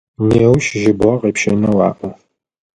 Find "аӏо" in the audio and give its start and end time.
1.89-2.09